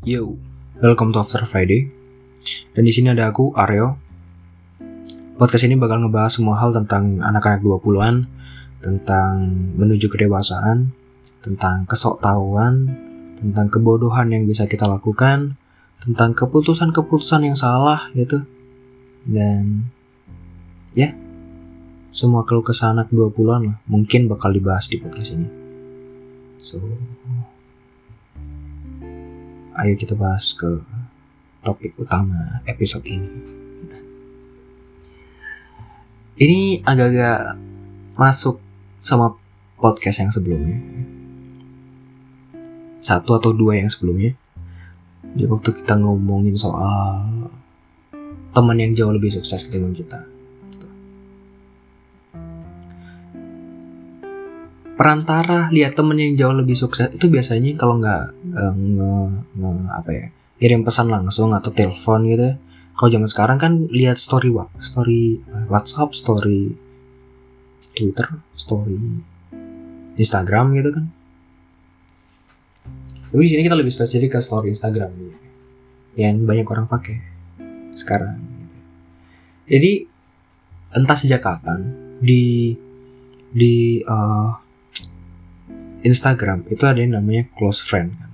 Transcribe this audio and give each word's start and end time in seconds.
Yo, 0.00 0.32
welcome 0.80 1.12
to 1.12 1.20
After 1.20 1.44
Friday. 1.44 1.92
Dan 2.72 2.88
di 2.88 2.92
sini 2.96 3.12
ada 3.12 3.28
aku, 3.28 3.52
Aryo. 3.52 4.00
Podcast 5.36 5.68
ini 5.68 5.76
bakal 5.76 6.00
ngebahas 6.00 6.40
semua 6.40 6.56
hal 6.56 6.72
tentang 6.72 7.20
anak-anak 7.20 7.60
20-an, 7.60 8.24
tentang 8.80 9.44
menuju 9.76 10.08
kedewasaan, 10.08 10.96
tentang 11.44 11.84
kesok 11.84 12.16
tahuan, 12.16 12.88
tentang 13.44 13.68
kebodohan 13.68 14.32
yang 14.32 14.48
bisa 14.48 14.64
kita 14.64 14.88
lakukan, 14.88 15.60
tentang 16.00 16.32
keputusan-keputusan 16.32 17.52
yang 17.52 17.56
salah 17.60 18.08
gitu. 18.16 18.40
Dan 19.28 19.84
ya, 20.96 21.12
semua 22.08 22.48
keluh 22.48 22.64
kesah 22.64 22.96
anak 22.96 23.12
20-an 23.12 23.68
lah 23.68 23.76
mungkin 23.84 24.32
bakal 24.32 24.48
dibahas 24.48 24.88
di 24.88 24.96
podcast 24.96 25.36
ini. 25.36 25.48
So, 26.56 26.80
ayo 29.80 29.96
kita 29.96 30.12
bahas 30.12 30.52
ke 30.52 30.68
topik 31.64 31.96
utama 31.96 32.60
episode 32.68 33.04
ini. 33.08 33.28
Ini 36.40 36.84
agak-agak 36.84 37.60
masuk 38.16 38.60
sama 39.00 39.36
podcast 39.80 40.24
yang 40.24 40.32
sebelumnya. 40.32 40.80
Satu 43.00 43.36
atau 43.36 43.52
dua 43.56 43.80
yang 43.80 43.88
sebelumnya. 43.88 44.36
Di 45.36 45.44
waktu 45.48 45.72
kita 45.72 46.00
ngomongin 46.00 46.56
soal 46.56 47.48
teman 48.52 48.76
yang 48.80 48.92
jauh 48.96 49.12
lebih 49.12 49.32
sukses 49.32 49.68
ketimbang 49.68 49.96
kita. 49.96 50.29
Perantara 55.00 55.72
lihat 55.72 55.96
temen 55.96 56.12
yang 56.20 56.36
jauh 56.36 56.52
lebih 56.52 56.76
sukses 56.76 57.08
itu 57.08 57.32
biasanya 57.32 57.72
kalau 57.80 57.96
nggak 57.96 58.36
uh, 58.52 58.74
nge, 58.76 59.16
nge 59.56 59.72
apa 59.96 60.10
ya 60.12 60.26
kirim 60.60 60.84
pesan 60.84 61.08
langsung 61.08 61.56
atau 61.56 61.72
telepon 61.72 62.28
gitu 62.28 62.52
ya. 62.52 62.54
Kalau 62.92 63.08
zaman 63.08 63.32
sekarang 63.32 63.56
kan 63.56 63.72
lihat 63.88 64.20
story 64.20 64.52
what 64.52 64.68
story 64.76 65.40
eh, 65.40 65.64
WhatsApp, 65.72 66.12
story 66.12 66.76
Twitter, 67.96 68.44
story 68.52 69.00
Instagram 70.20 70.76
gitu 70.76 70.92
kan. 70.92 71.08
Tapi 73.32 73.40
di 73.40 73.50
sini 73.56 73.64
kita 73.64 73.80
lebih 73.80 73.88
spesifik 73.88 74.36
ke 74.36 74.40
story 74.44 74.76
Instagram 74.76 75.16
gitu. 75.16 75.38
yang 76.20 76.44
banyak 76.44 76.68
orang 76.68 76.84
pakai 76.84 77.24
sekarang. 77.96 78.36
Gitu. 78.36 78.76
Jadi 79.64 79.92
entah 80.92 81.16
sejak 81.16 81.40
kapan 81.40 81.88
di 82.20 82.76
di 83.48 84.04
uh, 84.04 84.52
Instagram 86.00 86.64
itu 86.72 86.82
ada 86.88 87.00
yang 87.00 87.20
namanya 87.20 87.48
close 87.56 87.80
friend 87.84 88.16
kan. 88.16 88.30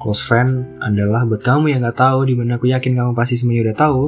Close 0.00 0.20
friend 0.24 0.80
adalah 0.80 1.24
buat 1.24 1.40
kamu 1.40 1.72
yang 1.72 1.80
nggak 1.84 2.00
tahu 2.00 2.28
di 2.28 2.34
mana 2.36 2.56
aku 2.56 2.68
yakin 2.68 2.96
kamu 2.96 3.12
pasti 3.12 3.36
semuanya 3.36 3.72
udah 3.72 3.76
tahu. 3.76 4.02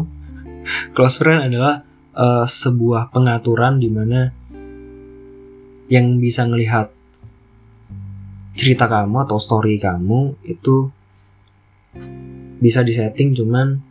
close 0.97 1.17
friend 1.21 1.53
adalah 1.53 1.85
uh, 2.17 2.45
sebuah 2.49 3.13
pengaturan 3.13 3.81
di 3.81 3.89
mana 3.93 4.33
yang 5.93 6.17
bisa 6.17 6.49
ngelihat 6.49 6.89
cerita 8.57 8.89
kamu 8.89 9.29
atau 9.29 9.37
story 9.37 9.77
kamu 9.81 10.37
itu 10.45 10.89
bisa 12.63 12.81
disetting 12.87 13.35
cuman 13.37 13.83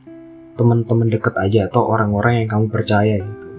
teman-teman 0.56 1.10
deket 1.10 1.38
aja 1.38 1.68
atau 1.68 1.86
orang-orang 1.90 2.46
yang 2.46 2.50
kamu 2.50 2.66
percaya 2.70 3.22
gitu. 3.22 3.50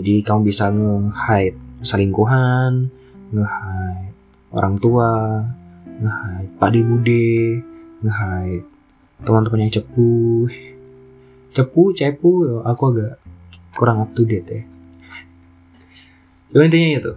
Jadi 0.00 0.12
kamu 0.22 0.40
bisa 0.46 0.70
nge-hide 0.70 1.58
selingkuhan, 1.82 2.92
nge-hide 3.30 4.14
orang 4.50 4.74
tua, 4.78 5.10
nge-hide 5.86 6.50
Pak 6.58 6.70
Bude, 6.86 7.62
nge-hide 8.02 8.66
teman-teman 9.22 9.66
yang 9.66 9.72
cepu. 9.72 10.46
Cepu, 11.50 11.82
cepu, 11.94 12.62
aku 12.62 12.82
agak 12.94 13.18
kurang 13.74 14.02
up 14.02 14.10
to 14.14 14.22
date 14.26 14.50
ya. 14.50 14.62
Cuma 16.50 16.66
intinya 16.66 16.98
itu. 16.98 17.14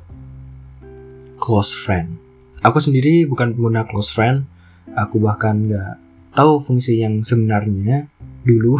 Close 1.41 1.73
friend. 1.73 2.21
Aku 2.61 2.77
sendiri 2.79 3.25
bukan 3.25 3.57
pengguna 3.57 3.83
close 3.83 4.13
friend. 4.13 4.45
Aku 4.93 5.17
bahkan 5.17 5.65
nggak 5.65 5.97
tahu 6.37 6.61
fungsi 6.61 7.01
yang 7.01 7.25
sebenarnya 7.25 8.09
dulu 8.45 8.77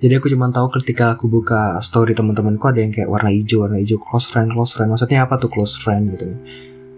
jadi 0.00 0.16
aku 0.16 0.32
cuma 0.32 0.48
tahu 0.48 0.72
ketika 0.80 1.12
aku 1.14 1.28
buka 1.28 1.76
story 1.84 2.16
teman-temanku 2.16 2.64
ada 2.66 2.80
yang 2.80 2.90
kayak 2.90 3.12
warna 3.12 3.28
hijau 3.30 3.68
warna 3.68 3.78
hijau 3.78 4.00
close 4.00 4.26
friend 4.26 4.56
close 4.56 4.72
friend 4.72 4.88
maksudnya 4.90 5.28
apa 5.28 5.36
tuh 5.36 5.52
close 5.52 5.76
friend 5.76 6.16
gitu 6.16 6.32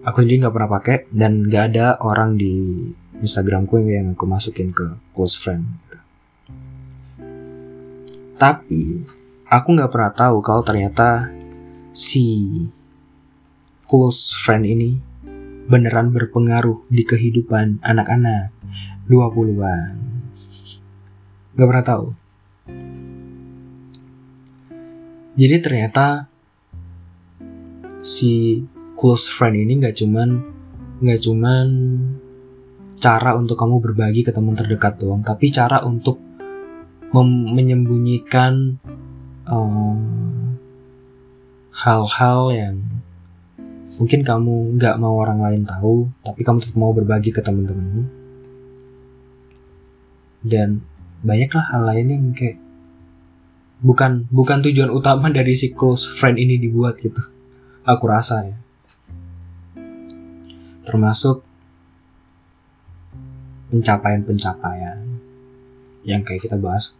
aku 0.07 0.23
sendiri 0.23 0.47
nggak 0.47 0.55
pernah 0.55 0.71
pakai 0.71 0.97
dan 1.11 1.45
nggak 1.45 1.63
ada 1.75 1.99
orang 1.99 2.39
di 2.39 2.87
Instagramku 3.19 3.83
yang 3.83 4.15
aku 4.15 4.25
masukin 4.25 4.71
ke 4.71 4.97
close 5.11 5.35
friend 5.35 5.67
gitu. 5.67 5.99
tapi 8.39 9.03
aku 9.51 9.67
nggak 9.75 9.91
pernah 9.91 10.11
tahu 10.15 10.39
kalau 10.39 10.63
ternyata 10.63 11.27
si 11.91 12.49
close 13.85 14.33
friend 14.33 14.65
ini 14.65 14.97
beneran 15.69 16.11
berpengaruh 16.11 16.89
di 16.91 17.07
kehidupan 17.07 17.79
anak-anak 17.79 18.51
20-an. 19.07 19.95
Gak 21.53 21.67
pernah 21.69 21.85
tahu. 21.85 22.22
Jadi 25.33 25.55
ternyata 25.65 26.29
si 28.05 28.61
close 28.93 29.33
friend 29.33 29.57
ini 29.57 29.81
nggak 29.81 29.97
cuman 29.97 30.29
nggak 31.01 31.21
cuman 31.25 31.67
cara 33.01 33.35
untuk 33.35 33.57
kamu 33.57 33.81
berbagi 33.81 34.21
ke 34.21 34.31
teman 34.31 34.55
terdekat 34.55 35.01
doang, 35.01 35.25
tapi 35.25 35.49
cara 35.49 35.83
untuk 35.83 36.21
menyembunyikan 37.13 38.79
hal 39.43 39.69
hal-hal 41.73 42.39
yang 42.55 42.75
mungkin 43.99 44.23
kamu 44.23 44.79
nggak 44.79 44.95
mau 45.01 45.19
orang 45.19 45.43
lain 45.43 45.67
tahu, 45.67 46.07
tapi 46.23 46.47
kamu 46.47 46.63
tetap 46.63 46.77
mau 46.79 46.95
berbagi 46.95 47.35
ke 47.35 47.43
teman-temanmu. 47.43 48.07
Dan 50.47 50.79
banyaklah 51.25 51.75
hal 51.75 51.83
lain 51.91 52.07
yang 52.07 52.23
kayak 52.31 52.62
bukan 53.83 54.25
bukan 54.31 54.63
tujuan 54.63 54.89
utama 54.89 55.27
dari 55.27 55.59
si 55.59 55.75
close 55.75 56.07
friend 56.07 56.39
ini 56.39 56.55
dibuat 56.55 56.97
gitu. 57.03 57.19
Aku 57.83 58.07
rasa 58.07 58.47
ya. 58.47 58.57
Termasuk 60.87 61.43
pencapaian-pencapaian 63.69 65.03
yang 66.07 66.23
kayak 66.23 66.47
kita 66.47 66.55
bahas 66.55 66.95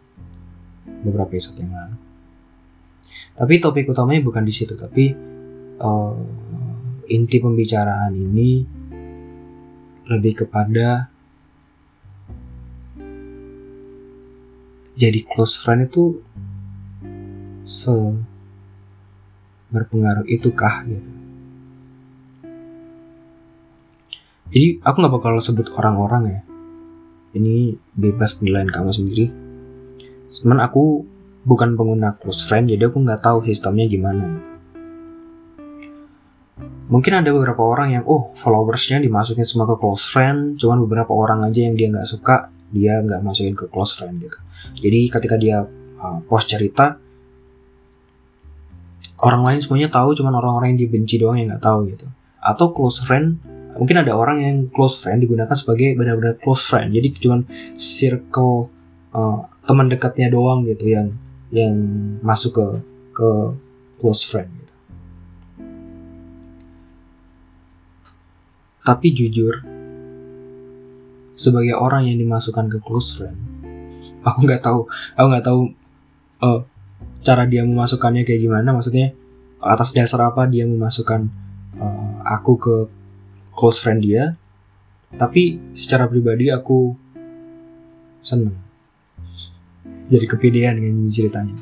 beberapa 1.04 1.32
episode 1.32 1.64
yang 1.64 1.72
lalu. 1.72 1.96
Tapi 3.34 3.54
topik 3.60 3.88
utamanya 3.88 4.20
bukan 4.24 4.44
di 4.44 4.52
situ 4.52 4.76
tapi 4.76 5.12
uh, 5.80 6.16
inti 7.08 7.40
pembicaraan 7.40 8.12
ini 8.12 8.64
lebih 10.04 10.44
kepada 10.44 11.08
jadi 14.94 15.20
close 15.26 15.58
friend 15.58 15.90
itu 15.90 16.22
se 17.64 17.96
berpengaruh 19.72 20.28
itukah 20.28 20.84
gitu. 20.86 21.10
Jadi 24.54 24.78
aku 24.86 24.96
nggak 25.02 25.14
bakal 25.18 25.34
sebut 25.42 25.66
orang-orang 25.74 26.22
ya. 26.30 26.40
Ini 27.34 27.74
bebas 27.98 28.38
penilaian 28.38 28.70
kamu 28.70 28.94
sendiri. 28.94 29.26
Cuman 30.30 30.62
aku 30.62 31.02
bukan 31.42 31.74
pengguna 31.74 32.14
close 32.14 32.46
friend 32.46 32.70
jadi 32.70 32.86
aku 32.86 33.02
nggak 33.02 33.18
tahu 33.18 33.42
sistemnya 33.42 33.90
gimana. 33.90 34.38
Mungkin 36.86 37.12
ada 37.18 37.34
beberapa 37.34 37.64
orang 37.66 37.98
yang 37.98 38.04
oh 38.06 38.30
followersnya 38.38 39.02
dimasukin 39.02 39.42
semua 39.42 39.66
ke 39.66 39.74
close 39.80 40.06
friend 40.06 40.60
cuman 40.60 40.86
beberapa 40.86 41.10
orang 41.10 41.42
aja 41.42 41.66
yang 41.66 41.74
dia 41.74 41.90
nggak 41.90 42.06
suka 42.06 42.54
dia 42.70 43.02
nggak 43.02 43.26
masukin 43.26 43.58
ke 43.58 43.66
close 43.66 43.98
friend 43.98 44.22
gitu. 44.22 44.38
Jadi 44.78 45.00
ketika 45.10 45.34
dia 45.34 45.66
uh, 45.98 46.18
post 46.30 46.46
cerita 46.46 47.02
orang 49.24 49.40
lain 49.40 49.58
semuanya 49.64 49.88
tahu 49.88 50.12
cuman 50.12 50.36
orang-orang 50.36 50.76
yang 50.76 50.80
dibenci 50.84 51.16
doang 51.16 51.40
yang 51.40 51.56
nggak 51.56 51.64
tahu 51.64 51.88
gitu 51.88 52.06
atau 52.44 52.66
close 52.76 53.00
friend 53.00 53.40
mungkin 53.80 54.04
ada 54.04 54.12
orang 54.12 54.44
yang 54.44 54.56
close 54.68 55.00
friend 55.00 55.24
digunakan 55.24 55.56
sebagai 55.56 55.96
benar-benar 55.96 56.36
close 56.38 56.68
friend 56.68 56.92
jadi 56.92 57.08
cuman 57.16 57.48
circle 57.80 58.68
uh, 59.16 59.48
teman 59.64 59.88
dekatnya 59.88 60.28
doang 60.28 60.62
gitu 60.68 60.92
yang 60.92 61.16
yang 61.48 61.74
masuk 62.20 62.52
ke 62.52 62.66
ke 63.16 63.28
close 63.96 64.28
friend 64.28 64.52
gitu. 64.52 64.74
tapi 68.84 69.08
jujur 69.16 69.64
sebagai 71.34 71.74
orang 71.74 72.06
yang 72.06 72.20
dimasukkan 72.20 72.68
ke 72.68 72.78
close 72.84 73.16
friend 73.16 73.40
aku 74.28 74.44
nggak 74.44 74.60
tahu 74.60 74.84
aku 75.16 75.26
nggak 75.32 75.46
tahu 75.48 75.60
uh, 76.44 76.60
cara 77.24 77.48
dia 77.48 77.64
memasukkannya 77.64 78.22
kayak 78.28 78.40
gimana? 78.44 78.76
Maksudnya 78.76 79.16
atas 79.64 79.96
dasar 79.96 80.28
apa 80.28 80.44
dia 80.44 80.68
memasukkan 80.68 81.24
uh, 81.80 82.20
aku 82.28 82.52
ke 82.60 82.76
close 83.56 83.80
friend 83.80 84.04
dia? 84.04 84.36
Tapi 85.16 85.72
secara 85.72 86.04
pribadi 86.04 86.52
aku 86.52 86.92
seneng. 88.20 88.52
Jadi 90.12 90.24
kepedean 90.28 90.76
dengan 90.76 91.08
ceritanya. 91.08 91.56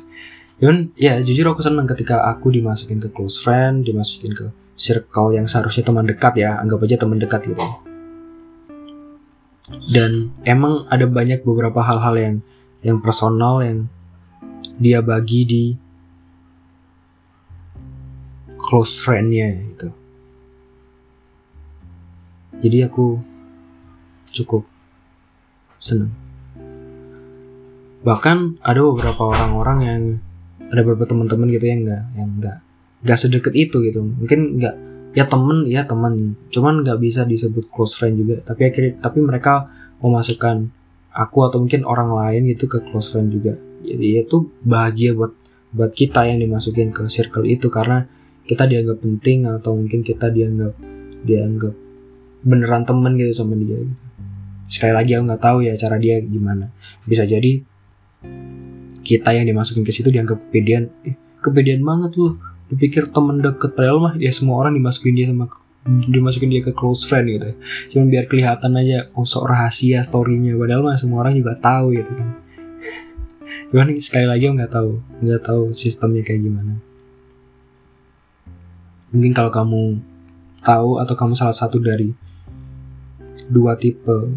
Cuman 0.59 0.91
ya 0.99 1.23
jujur 1.23 1.47
aku 1.55 1.63
seneng 1.63 1.87
ketika 1.87 2.27
aku 2.27 2.51
dimasukin 2.51 2.99
ke 2.99 3.07
close 3.09 3.39
friend 3.39 3.87
dimasukin 3.87 4.35
ke 4.35 4.51
circle 4.75 5.31
yang 5.31 5.47
seharusnya 5.47 5.87
teman 5.87 6.03
dekat 6.03 6.33
ya. 6.35 6.59
Anggap 6.59 6.83
aja 6.83 6.99
teman 6.99 7.23
dekat 7.23 7.47
gitu. 7.47 7.63
Dan 9.87 10.35
emang 10.43 10.83
ada 10.91 11.07
banyak 11.07 11.47
beberapa 11.47 11.79
hal-hal 11.79 12.15
yang 12.19 12.35
yang 12.83 12.99
personal 12.99 13.63
yang 13.63 13.87
dia 14.77 14.99
bagi 15.05 15.41
di 15.45 15.65
close 18.57 18.97
friendnya 19.01 19.53
gitu. 19.73 19.89
Jadi 22.63 22.77
aku 22.87 23.19
cukup 24.33 24.63
seneng 25.77 26.09
bahkan 28.03 28.59
ada 28.59 28.83
beberapa 28.83 29.31
orang-orang 29.31 29.77
yang 29.83 30.01
ada 30.67 30.81
beberapa 30.83 31.07
teman-teman 31.07 31.47
gitu 31.53 31.65
yang 31.71 31.87
enggak 31.87 32.03
yang 32.19 32.29
enggak 32.35 32.57
enggak 33.03 33.17
sedekat 33.19 33.53
itu 33.55 33.77
gitu. 33.83 34.03
Mungkin 34.03 34.59
enggak 34.59 34.75
ya 35.13 35.29
temen 35.29 35.69
ya 35.69 35.85
teman 35.85 36.35
cuman 36.49 36.81
nggak 36.81 36.99
bisa 36.99 37.23
disebut 37.23 37.67
close 37.71 37.95
friend 37.95 38.19
juga. 38.19 38.43
Tapi 38.43 38.71
akhirnya 38.71 38.99
tapi 38.99 39.19
mereka 39.23 39.71
memasukkan 40.03 40.67
aku 41.13 41.37
atau 41.47 41.63
mungkin 41.63 41.87
orang 41.87 42.11
lain 42.11 42.51
gitu 42.51 42.67
ke 42.67 42.83
close 42.83 43.13
friend 43.13 43.31
juga 43.31 43.55
jadi 43.83 44.23
itu 44.23 44.47
bahagia 44.63 45.11
buat 45.11 45.35
buat 45.73 45.91
kita 45.91 46.29
yang 46.29 46.39
dimasukin 46.39 46.95
ke 46.95 47.05
circle 47.11 47.43
itu. 47.43 47.67
Karena 47.67 48.07
kita 48.47 48.69
dianggap 48.69 49.03
penting 49.03 49.49
atau 49.49 49.75
mungkin 49.75 50.01
kita 50.01 50.31
dianggap 50.31 50.73
dianggap 51.23 51.73
beneran 52.43 52.83
temen 52.83 53.15
gitu 53.15 53.31
sama 53.31 53.55
dia 53.55 53.79
gitu. 53.79 54.03
sekali 54.67 54.91
lagi 54.95 55.11
aku 55.15 55.23
nggak 55.29 55.43
tahu 55.43 55.57
ya 55.63 55.73
cara 55.75 55.95
dia 55.99 56.19
gimana. 56.23 56.71
Bisa 57.05 57.27
jadi 57.27 57.61
kita 59.03 59.35
yang 59.35 59.45
dimasukin 59.47 59.83
ke 59.83 59.91
situ 59.91 60.09
dianggap 60.09 60.39
kepedean. 60.49 60.89
Eh, 61.03 61.15
kepedean 61.43 61.83
banget 61.83 62.15
loh. 62.17 62.39
Dipikir 62.71 63.11
temen 63.11 63.43
deket 63.43 63.75
padahal 63.75 63.99
mah 63.99 64.13
ya 64.17 64.31
semua 64.33 64.63
orang 64.63 64.73
dimasukin 64.73 65.13
dia 65.13 65.29
sama 65.29 65.51
dimasukin 65.83 66.47
dia 66.47 66.63
ke 66.63 66.71
close 66.71 67.03
friend 67.05 67.27
gitu. 67.27 67.53
Cuman 67.95 68.07
biar 68.07 68.25
kelihatan 68.31 68.71
aja 68.79 69.11
oh 69.13 69.27
sok 69.27 69.51
rahasia 69.51 69.99
storynya. 70.01 70.55
Padahal 70.55 70.81
mah 70.81 70.95
semua 70.97 71.21
orang 71.27 71.37
juga 71.37 71.53
tahu 71.59 71.93
gitu 71.93 72.11
kan 72.15 72.43
cuman 73.71 73.97
sekali 73.99 74.25
lagi 74.29 74.49
nggak 74.49 74.71
tahu 74.71 75.01
nggak 75.23 75.43
tahu 75.43 75.73
sistemnya 75.73 76.21
kayak 76.25 76.45
gimana 76.45 76.77
mungkin 79.13 79.33
kalau 79.33 79.51
kamu 79.53 80.01
tahu 80.63 80.97
atau 80.97 81.15
kamu 81.17 81.33
salah 81.35 81.53
satu 81.53 81.77
dari 81.77 82.15
dua 83.51 83.75
tipe 83.75 84.33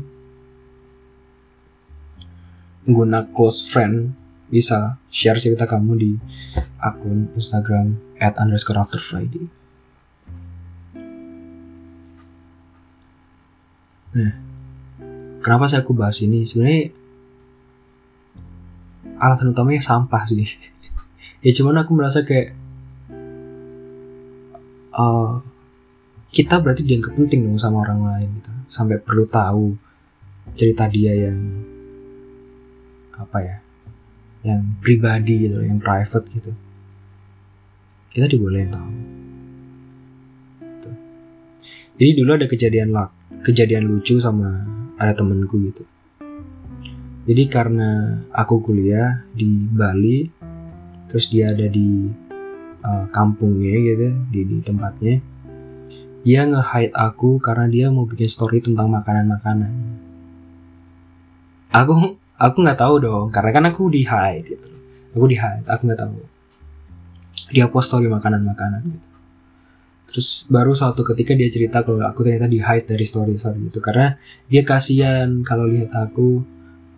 pengguna 2.87 3.27
close 3.35 3.67
friend 3.67 4.15
bisa 4.47 4.95
share 5.11 5.43
cerita 5.43 5.67
kamu 5.67 5.93
di 5.99 6.13
akun 6.79 7.27
Instagram 7.35 7.99
at. 8.23 8.39
Nah, 14.17 14.33
kenapa 15.43 15.67
saya 15.67 15.83
aku 15.83 15.93
bahas 15.93 16.23
ini? 16.23 16.47
Sebenarnya 16.47 16.95
alasan 19.21 19.53
utamanya 19.53 19.83
sampah 19.83 20.23
sih. 20.29 20.45
ya 21.45 21.51
cuman 21.57 21.85
aku 21.85 21.93
merasa 21.97 22.25
kayak 22.25 22.57
uh, 24.97 25.41
kita 26.33 26.61
berarti 26.61 26.85
dianggap 26.85 27.17
penting 27.17 27.49
dong 27.49 27.61
sama 27.61 27.85
orang 27.85 28.01
lain 28.05 28.29
gitu. 28.41 28.53
Sampai 28.69 29.01
perlu 29.01 29.25
tahu 29.25 29.77
cerita 30.55 30.87
dia 30.87 31.13
yang 31.13 31.39
apa 33.17 33.39
ya 33.41 33.57
yang 34.47 34.63
pribadi 34.79 35.49
gitu 35.49 35.59
yang 35.65 35.81
private 35.81 36.27
gitu 36.31 36.53
kita 38.13 38.31
dibolehin 38.31 38.71
tahu 38.71 38.91
gitu. 40.63 40.91
jadi 41.99 42.11
dulu 42.15 42.31
ada 42.37 42.47
kejadian 42.47 42.89
lah 42.95 43.09
kejadian 43.43 43.89
lucu 43.89 44.21
sama 44.23 44.63
ada 45.01 45.17
temenku 45.17 45.59
gitu 45.73 45.83
jadi 47.27 47.43
karena 47.51 48.23
aku 48.31 48.63
kuliah 48.63 49.27
di 49.35 49.51
Bali 49.67 50.31
terus 51.11 51.27
dia 51.29 51.51
ada 51.51 51.67
di 51.67 52.07
uh, 52.87 53.07
kampungnya 53.11 53.75
gitu 53.83 54.09
di, 54.31 54.41
di 54.47 54.59
tempatnya 54.63 55.19
dia 56.27 56.43
nge-hide 56.43 56.91
aku 56.91 57.39
karena 57.39 57.71
dia 57.71 57.87
mau 57.87 58.03
bikin 58.03 58.27
story 58.27 58.59
tentang 58.59 58.91
makanan-makanan. 58.91 59.71
Aku 61.71 62.19
aku 62.35 62.57
nggak 62.67 62.83
tahu 62.83 62.99
dong 62.99 63.31
karena 63.31 63.51
kan 63.55 63.65
aku 63.71 63.87
di 63.87 64.03
hide 64.03 64.43
gitu. 64.43 64.71
Aku 65.15 65.31
di 65.31 65.39
hide 65.39 65.63
aku 65.71 65.87
nggak 65.87 66.03
tahu. 66.03 66.19
Dia 67.55 67.71
post 67.71 67.95
story 67.95 68.11
makanan-makanan 68.11 68.91
gitu. 68.91 69.09
Terus 70.11 70.51
baru 70.51 70.75
suatu 70.75 71.07
ketika 71.07 71.39
dia 71.39 71.47
cerita 71.47 71.87
kalau 71.87 72.03
aku 72.03 72.27
ternyata 72.27 72.51
di 72.51 72.59
hide 72.59 72.91
dari 72.91 73.07
story 73.07 73.39
story 73.39 73.71
itu 73.71 73.79
karena 73.79 74.19
dia 74.51 74.67
kasihan 74.67 75.47
kalau 75.47 75.71
lihat 75.71 75.95
aku 75.95 76.43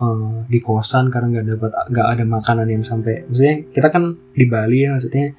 uh, 0.01 0.47
di 0.47 0.59
kosan 0.63 1.11
karena 1.13 1.39
nggak 1.39 1.47
dapat 1.55 1.71
nggak 1.95 2.07
ada 2.17 2.25
makanan 2.25 2.67
yang 2.71 2.83
sampai 2.87 3.27
maksudnya 3.27 3.67
kita 3.71 3.89
kan 3.91 4.19
di 4.35 4.45
Bali 4.47 4.79
ya 4.87 4.95
maksudnya 4.97 5.35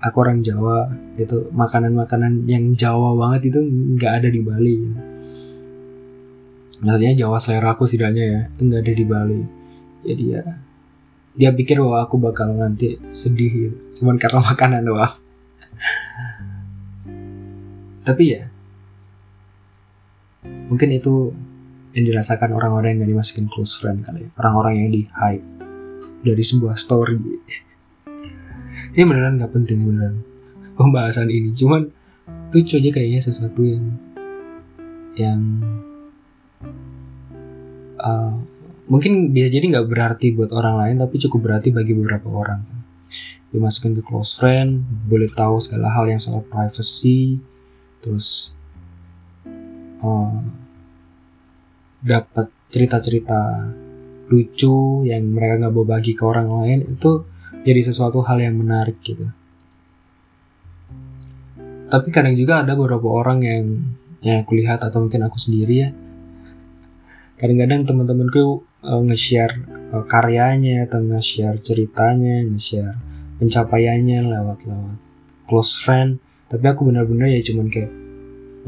aku 0.00 0.16
orang 0.24 0.40
Jawa 0.40 0.88
itu 1.20 1.52
makanan-makanan 1.52 2.48
yang 2.48 2.72
Jawa 2.72 3.12
banget 3.14 3.52
itu 3.52 3.60
nggak 3.60 4.12
ada 4.24 4.28
di 4.32 4.40
Bali. 4.40 4.76
Maksudnya 6.80 7.12
Jawa 7.12 7.36
selera 7.36 7.76
aku 7.76 7.84
setidaknya 7.84 8.24
ya 8.24 8.40
itu 8.48 8.62
nggak 8.64 8.80
ada 8.80 8.94
di 8.96 9.04
Bali. 9.04 9.40
Jadi 10.00 10.24
ya 10.32 10.42
dia 11.36 11.50
pikir 11.52 11.78
bahwa 11.78 12.02
aku 12.02 12.16
bakal 12.18 12.50
nanti 12.56 12.98
sedih 13.12 13.52
gitu 13.70 13.76
cuman 14.02 14.16
karena 14.16 14.40
makanan 14.50 14.82
doang. 14.88 15.14
Tapi 18.00 18.24
ya 18.32 18.48
mungkin 20.72 20.88
itu 20.96 21.36
yang 21.90 22.04
dirasakan 22.06 22.54
orang-orang 22.54 22.94
yang 22.94 22.98
gak 23.06 23.10
dimasukin 23.16 23.46
close 23.50 23.74
friend 23.74 24.06
kali 24.06 24.26
ya. 24.26 24.30
Orang-orang 24.38 24.72
yang 24.78 24.90
di 24.94 25.02
hide 25.10 25.46
dari 26.22 26.44
sebuah 26.44 26.78
story. 26.78 27.18
Ini 28.94 29.02
beneran 29.04 29.42
gak 29.42 29.52
penting 29.52 29.82
beneran 29.82 30.22
pembahasan 30.78 31.28
ini. 31.28 31.50
Cuman 31.52 31.90
lucu 32.54 32.78
aja 32.78 32.90
kayaknya 32.90 33.20
sesuatu 33.22 33.62
yang 33.62 33.84
yang 35.18 35.40
uh, 37.98 38.34
mungkin 38.90 39.30
bisa 39.30 39.50
jadi 39.50 39.66
nggak 39.70 39.86
berarti 39.86 40.34
buat 40.34 40.50
orang 40.50 40.82
lain 40.82 40.96
tapi 40.98 41.18
cukup 41.20 41.40
berarti 41.50 41.74
bagi 41.74 41.92
beberapa 41.92 42.30
orang. 42.30 42.62
Dimasukin 43.50 43.98
ke 43.98 44.02
close 44.06 44.38
friend 44.38 44.86
boleh 45.10 45.26
tahu 45.30 45.58
segala 45.58 45.90
hal 45.90 46.06
yang 46.06 46.22
soal 46.22 46.46
privacy 46.46 47.42
terus 48.00 48.54
uh, 50.00 50.38
dapat 52.00 52.48
cerita-cerita 52.70 53.70
lucu 54.30 55.04
yang 55.04 55.26
mereka 55.26 55.66
nggak 55.66 55.74
bagi 55.84 56.12
ke 56.14 56.22
orang 56.22 56.48
lain 56.48 56.78
itu 56.96 57.26
jadi 57.66 57.80
sesuatu 57.82 58.22
hal 58.24 58.40
yang 58.40 58.56
menarik 58.56 58.96
gitu. 59.02 59.26
Tapi 61.90 62.08
kadang 62.14 62.38
juga 62.38 62.62
ada 62.62 62.78
beberapa 62.78 63.10
orang 63.10 63.42
yang 63.42 63.64
yang 64.22 64.46
aku 64.46 64.54
lihat 64.54 64.80
atau 64.86 65.02
mungkin 65.02 65.26
aku 65.26 65.40
sendiri 65.40 65.74
ya 65.74 65.90
kadang-kadang 67.40 67.88
teman-temanku 67.88 68.68
uh, 68.84 69.00
nge-share 69.00 69.64
uh, 69.96 70.04
karyanya 70.04 70.84
atau 70.84 71.00
nge-share 71.00 71.56
ceritanya 71.64 72.44
nge-share 72.44 73.00
pencapaiannya 73.40 74.28
lewat-lewat 74.28 74.96
close 75.48 75.80
friend. 75.80 76.20
Tapi 76.52 76.64
aku 76.68 76.92
benar-benar 76.92 77.32
ya 77.32 77.40
cuman 77.40 77.72
kayak 77.72 77.88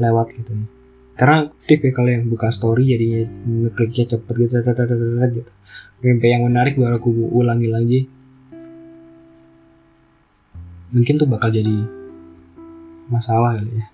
lewat 0.01 0.33
gitu 0.41 0.57
ya 0.57 0.72
karena 1.13 1.45
tipe 1.61 1.93
kalau 1.93 2.09
yang 2.09 2.25
buka 2.25 2.49
story 2.49 2.89
jadinya 2.89 3.21
ngekliknya 3.45 4.17
cepet 4.17 4.33
gitu 4.33 4.57
gitu. 4.65 5.51
Sampai 6.01 6.29
yang 6.33 6.43
menarik 6.49 6.73
baru 6.73 6.97
aku 6.97 7.13
ulangi 7.13 7.69
lagi. 7.69 7.99
Mungkin 10.93 11.13
tuh 11.21 11.29
bakal 11.29 11.53
jadi 11.53 11.85
masalah 13.13 13.61
kali 13.61 13.77
ya. 13.77 13.85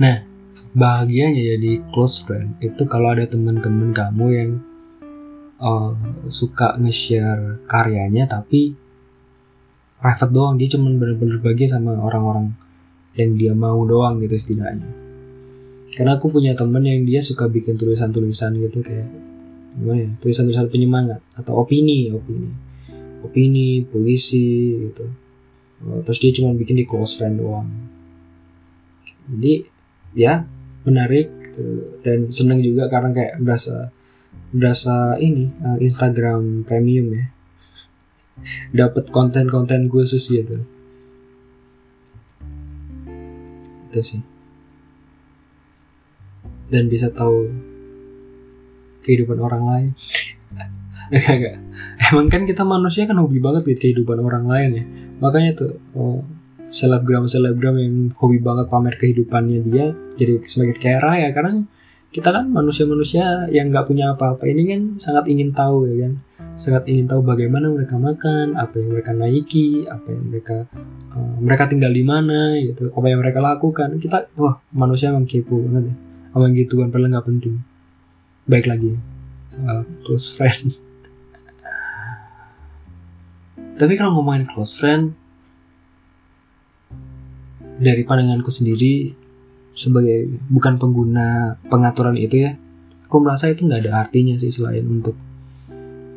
Nah 0.00 0.16
bahagianya 0.72 1.42
jadi 1.56 1.84
close 1.92 2.24
friend. 2.24 2.56
Itu 2.64 2.88
kalau 2.88 3.12
ada 3.12 3.28
teman-teman 3.28 3.92
kamu 3.92 4.26
yang 4.32 4.50
uh, 5.60 5.92
suka 6.32 6.76
nge-share 6.80 7.60
karyanya 7.68 8.24
tapi 8.24 8.72
private 10.00 10.32
doang. 10.32 10.56
Dia 10.56 10.72
cuma 10.72 10.88
bener-bener 10.88 11.36
bagi 11.36 11.68
sama 11.68 12.00
orang-orang 12.00 12.67
yang 13.18 13.34
dia 13.34 13.52
mau 13.52 13.82
doang 13.82 14.22
gitu 14.22 14.38
setidaknya. 14.38 14.86
Karena 15.98 16.14
aku 16.14 16.30
punya 16.30 16.54
temen 16.54 16.86
yang 16.86 17.02
dia 17.02 17.18
suka 17.18 17.50
bikin 17.50 17.74
tulisan-tulisan 17.74 18.54
gitu 18.54 18.78
kayak 18.78 19.10
gimana 19.78 19.98
ya 20.06 20.10
tulisan-tulisan 20.22 20.70
penyemangat 20.70 21.20
atau 21.34 21.58
opini 21.58 22.14
opini. 22.14 22.48
Opini 23.26 23.82
puisi 23.82 24.78
gitu. 24.86 25.10
Terus 26.06 26.18
dia 26.22 26.30
cuma 26.38 26.54
bikin 26.54 26.78
di 26.78 26.86
close 26.86 27.18
friend 27.18 27.42
doang. 27.42 27.66
Jadi 29.26 29.66
ya 30.14 30.46
menarik 30.86 31.28
gitu. 31.50 31.98
dan 32.06 32.30
seneng 32.30 32.62
juga 32.62 32.86
karena 32.86 33.10
kayak 33.10 33.34
berasa 33.42 33.90
berasa 34.48 35.18
ini 35.18 35.50
uh, 35.60 35.76
Instagram 35.82 36.62
premium 36.62 37.10
ya. 37.18 37.26
Dapat 38.86 39.10
konten-konten 39.10 39.90
khusus 39.90 40.30
gitu 40.30 40.77
itu 43.98 44.14
sih. 44.14 44.22
Dan 46.70 46.86
bisa 46.86 47.10
tahu 47.10 47.50
kehidupan 49.02 49.38
orang 49.42 49.62
lain. 49.66 49.90
Enggak, 51.08 51.56
Emang 52.12 52.28
kan 52.30 52.46
kita 52.46 52.62
manusia 52.62 53.08
kan 53.08 53.18
hobi 53.18 53.42
banget 53.42 53.66
lihat 53.66 53.80
kehidupan 53.82 54.22
orang 54.22 54.46
lain 54.46 54.70
ya. 54.78 54.84
Makanya 55.18 55.50
tuh 55.58 55.72
oh, 55.98 56.22
selebgram 56.70 57.26
selebgram 57.26 57.74
yang 57.80 58.12
hobi 58.14 58.38
banget 58.38 58.70
pamer 58.70 58.94
kehidupannya 59.00 59.66
dia 59.66 59.96
jadi 60.14 60.38
semakin 60.46 60.76
kaya 60.78 60.98
raya. 61.02 61.28
Karena 61.34 61.66
kita 62.08 62.32
kan 62.32 62.48
manusia-manusia 62.48 63.52
yang 63.52 63.68
nggak 63.68 63.84
punya 63.84 64.16
apa-apa. 64.16 64.48
Ini 64.48 64.62
kan 64.64 64.80
sangat 64.96 65.28
ingin 65.28 65.52
tahu 65.52 65.92
ya 65.92 66.08
kan? 66.08 66.24
Sangat 66.56 66.88
ingin 66.88 67.04
tahu 67.04 67.20
bagaimana 67.20 67.68
mereka 67.68 68.00
makan 68.00 68.56
apa 68.56 68.80
yang 68.80 68.96
mereka 68.96 69.12
naiki 69.12 69.84
apa 69.84 70.08
yang 70.08 70.24
mereka 70.32 70.64
uh, 71.12 71.36
mereka 71.38 71.68
tinggal 71.68 71.92
di 71.92 72.00
mana 72.00 72.56
gitu. 72.64 72.88
Apa 72.96 73.12
yang 73.12 73.20
mereka 73.20 73.44
lakukan. 73.44 74.00
Kita 74.00 74.32
wah 74.40 74.56
manusia 74.72 75.12
emang 75.12 75.28
kepo 75.28 75.60
banget 75.68 75.92
ya. 75.92 75.94
Sama 76.32 76.48
gituan 76.56 76.88
padahal 76.88 77.12
nggak 77.12 77.28
penting. 77.28 77.60
Baik 78.48 78.72
lagi. 78.72 78.96
Soal 79.52 79.84
close 80.00 80.32
friend. 80.32 80.68
Tapi 83.78 83.94
kalau 84.00 84.16
ngomongin 84.16 84.48
close 84.48 84.80
friend 84.80 85.12
dari 87.78 88.02
pandanganku 88.02 88.50
sendiri 88.50 89.14
sebagai 89.78 90.26
bukan 90.50 90.82
pengguna 90.82 91.54
pengaturan 91.70 92.18
itu 92.18 92.50
ya 92.50 92.58
aku 93.06 93.22
merasa 93.22 93.46
itu 93.46 93.62
nggak 93.62 93.86
ada 93.86 94.04
artinya 94.04 94.34
sih 94.34 94.50
selain 94.50 94.82
untuk 94.84 95.14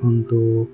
untuk 0.02 0.66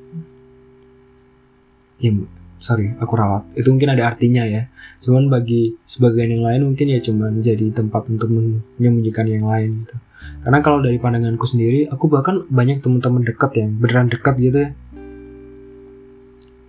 ya 1.99 2.15
sorry 2.57 2.97
aku 2.97 3.13
ralat. 3.13 3.45
Itu 3.53 3.69
mungkin 3.69 3.93
ada 3.93 4.09
artinya 4.09 4.41
ya. 4.41 4.65
Cuman 5.01 5.29
bagi 5.29 5.77
sebagian 5.85 6.33
yang 6.33 6.43
lain 6.43 6.61
mungkin 6.65 6.89
ya 6.89 6.99
cuman 7.01 7.45
jadi 7.45 7.69
tempat 7.69 8.09
untuk 8.09 8.33
menyembunyikan 8.33 9.29
yang 9.29 9.45
lain 9.45 9.85
gitu. 9.85 9.95
Karena 10.41 10.59
kalau 10.65 10.81
dari 10.81 10.97
pandanganku 10.97 11.45
sendiri 11.45 11.85
aku 11.85 12.09
bahkan 12.09 12.41
banyak 12.49 12.81
teman-teman 12.81 13.21
dekat 13.21 13.51
yang 13.61 13.69
beneran 13.77 14.09
dekat 14.09 14.35
gitu 14.41 14.57
ya. 14.57 14.69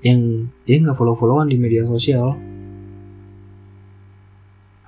Yang 0.04 0.52
dia 0.68 0.76
nggak 0.84 0.96
follow 0.96 1.16
followan 1.16 1.48
di 1.48 1.56
media 1.56 1.88
sosial. 1.88 2.36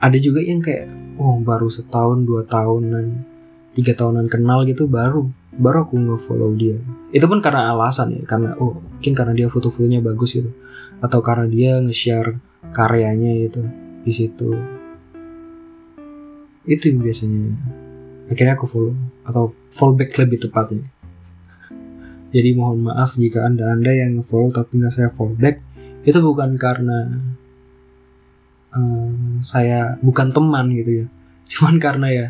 Ada 0.01 0.17
juga 0.21 0.45
yang 0.45 0.61
kayak 0.61 1.00
oh 1.21 1.37
baru 1.45 1.69
setahun 1.69 2.25
dua 2.25 2.49
tahunan 2.49 3.29
tiga 3.77 3.93
tahunan 3.93 4.27
kenal 4.33 4.65
gitu 4.65 4.89
baru 4.89 5.29
baru 5.61 5.85
aku 5.85 5.99
nge-follow 5.99 6.51
dia. 6.55 6.79
Itu 7.11 7.27
pun 7.27 7.43
karena 7.43 7.75
alasan 7.75 8.17
ya 8.17 8.23
karena 8.25 8.57
oh 8.57 8.81
mungkin 8.81 9.13
karena 9.13 9.33
dia 9.37 9.47
foto-fotonya 9.51 10.01
bagus 10.01 10.39
gitu 10.39 10.51
atau 11.05 11.21
karena 11.21 11.47
dia 11.51 11.77
nge-share 11.83 12.39
karyanya 12.73 13.51
gitu 13.51 13.63
di 14.07 14.13
situ. 14.15 14.51
Itu 16.65 16.87
biasanya. 16.97 17.57
Akhirnya 18.31 18.55
aku 18.55 18.67
follow 18.71 18.95
atau 19.27 19.53
fallback 19.75 20.15
lebih 20.23 20.39
tepatnya. 20.49 20.87
Jadi 22.31 22.55
mohon 22.55 22.87
maaf 22.87 23.19
jika 23.19 23.43
anda 23.43 23.67
anda 23.69 23.91
yang 23.91 24.23
nge-follow 24.23 24.55
tapi 24.55 24.79
nggak 24.79 24.95
saya 24.95 25.11
fallback 25.11 25.61
itu 26.01 26.17
bukan 26.23 26.57
karena 26.57 27.21
um, 28.75 29.39
saya 29.43 29.99
bukan 30.03 30.31
teman 30.31 30.71
gitu 30.75 31.05
ya. 31.05 31.07
Cuman 31.51 31.77
karena 31.83 32.09
ya 32.11 32.27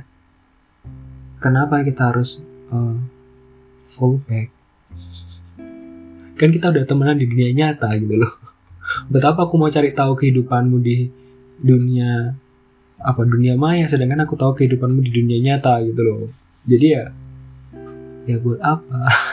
kenapa 1.40 1.84
kita 1.84 2.12
harus 2.12 2.40
uh, 2.72 2.96
fall 3.80 4.20
back? 4.24 4.48
Kan 6.40 6.50
kita 6.52 6.72
udah 6.72 6.84
temenan 6.88 7.20
di 7.20 7.28
dunia 7.28 7.52
nyata 7.52 7.92
gitu 8.00 8.16
loh. 8.16 8.32
Betapa 9.12 9.44
aku 9.46 9.60
mau 9.60 9.68
cari 9.68 9.92
tahu 9.92 10.16
kehidupanmu 10.16 10.80
di 10.80 11.08
dunia 11.60 12.32
apa 13.00 13.24
dunia 13.24 13.56
maya 13.56 13.88
sedangkan 13.88 14.28
aku 14.28 14.36
tahu 14.36 14.52
kehidupanmu 14.56 15.00
di 15.04 15.12
dunia 15.12 15.38
nyata 15.40 15.80
gitu 15.84 16.00
loh. 16.00 16.28
Jadi 16.64 16.86
ya 16.88 17.04
ya 18.28 18.36
buat 18.40 18.60
apa 18.60 19.00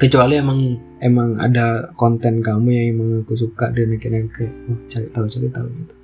kecuali 0.00 0.40
emang 0.40 0.60
emang 1.04 1.36
ada 1.36 1.92
konten 1.92 2.40
kamu 2.40 2.68
yang 2.72 2.86
emang 2.96 3.08
aku 3.20 3.36
suka 3.36 3.68
dan 3.68 3.92
akhirnya 3.92 4.24
kayak 4.32 4.52
oh, 4.72 4.78
cari 4.88 5.06
tahu 5.12 5.26
cari 5.28 5.48
tahu 5.52 5.68
gitu. 5.76 5.94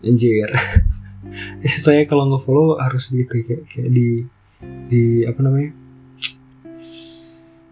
Anjir. 0.00 0.48
Saya 1.84 2.08
kalau 2.08 2.32
ngefollow 2.32 2.80
harus 2.80 3.12
gitu 3.12 3.28
kayak 3.44 3.68
kayak 3.68 3.92
di 3.92 4.24
di 4.88 5.28
apa 5.28 5.40
namanya? 5.44 5.76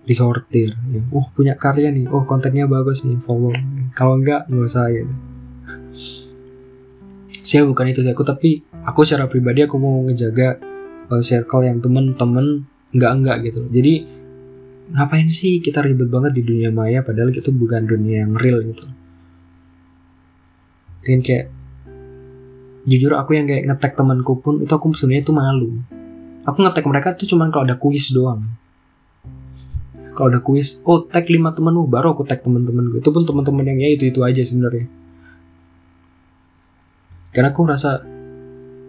Disortir. 0.04 0.76
Ya. 0.92 1.00
oh 1.16 1.24
punya 1.32 1.56
karya 1.56 1.88
nih. 1.88 2.04
Oh 2.12 2.28
kontennya 2.28 2.68
bagus 2.68 3.08
nih 3.08 3.16
follow. 3.24 3.52
Kalau 3.96 4.20
enggak 4.20 4.44
nggak 4.52 4.64
usah 4.68 4.92
gitu. 4.92 5.14
Saya 7.48 7.64
bukan 7.64 7.88
itu 7.88 8.04
aku 8.04 8.28
tapi 8.28 8.60
aku 8.84 9.08
secara 9.08 9.24
pribadi 9.24 9.64
aku 9.64 9.80
mau 9.80 10.04
ngejaga 10.04 10.60
uh, 11.08 11.22
circle 11.24 11.64
yang 11.64 11.80
temen-temen 11.80 12.68
enggak 12.92 13.12
enggak 13.16 13.36
gitu. 13.48 13.64
Jadi 13.72 14.17
ngapain 14.88 15.28
sih 15.28 15.60
kita 15.60 15.84
ribet 15.84 16.08
banget 16.08 16.40
di 16.40 16.42
dunia 16.44 16.72
maya 16.72 17.04
padahal 17.04 17.28
itu 17.28 17.52
bukan 17.52 17.84
dunia 17.84 18.24
yang 18.24 18.32
real 18.32 18.64
gitu? 18.64 18.88
Dan 21.04 21.20
kayak 21.20 21.52
jujur 22.88 23.12
aku 23.16 23.36
yang 23.36 23.44
kayak 23.44 23.68
ngetek 23.68 23.92
temanku 23.96 24.40
pun 24.40 24.64
itu 24.64 24.72
aku 24.72 24.92
sebenarnya 24.96 25.22
itu 25.28 25.32
malu. 25.36 25.70
Aku 26.48 26.64
ngetek 26.64 26.84
mereka 26.88 27.12
tuh 27.12 27.28
cuman 27.28 27.52
kalau 27.52 27.68
ada 27.68 27.76
kuis 27.76 28.08
doang. 28.12 28.40
Kalau 30.16 30.28
ada 30.32 30.40
kuis 30.40 30.80
oh 30.88 31.04
tag 31.04 31.28
lima 31.28 31.52
temenmu 31.52 31.86
baru 31.86 32.16
aku 32.16 32.24
tag 32.24 32.40
teman-teman 32.40 32.88
gue 32.90 33.00
itu 33.04 33.10
pun 33.12 33.22
teman-teman 33.22 33.64
yang 33.68 33.78
ya 33.78 33.88
itu 33.92 34.04
itu 34.08 34.20
aja 34.24 34.40
sebenarnya. 34.40 34.88
Karena 37.30 37.52
aku 37.52 37.60
rasa 37.68 38.02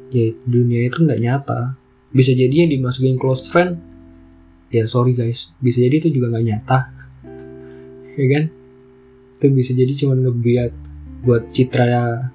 ya 0.10 0.25
dunia 0.48 0.88
itu 0.88 1.03
nggak 1.03 1.20
nyata. 1.20 1.75
Bisa 2.10 2.34
jadi 2.34 2.65
yang 2.65 2.72
dimasukin 2.74 3.20
close 3.22 3.51
friend 3.51 3.77
ya 4.70 4.86
sorry 4.86 5.18
guys. 5.18 5.54
Bisa 5.58 5.82
jadi 5.82 5.98
itu 5.98 6.10
juga 6.14 6.34
nggak 6.34 6.46
nyata. 6.46 6.80
Ya 8.16 8.28
kan? 8.38 8.44
Itu 9.38 9.46
bisa 9.54 9.72
jadi 9.74 9.92
cuma 9.98 10.14
ngebiat 10.18 10.74
buat 11.26 11.52
citra 11.52 12.32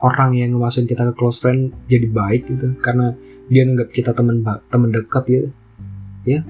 orang 0.00 0.32
yang 0.38 0.56
ngemasukin 0.56 0.88
kita 0.88 1.12
ke 1.12 1.14
close 1.16 1.40
friend 1.40 1.72
jadi 1.88 2.08
baik 2.08 2.48
gitu. 2.48 2.76
Karena 2.80 3.16
dia 3.48 3.64
nganggap 3.64 3.88
kita 3.92 4.12
teman 4.12 4.44
teman 4.68 4.90
dekat 4.92 5.24
gitu. 5.28 5.50
Ya. 6.28 6.44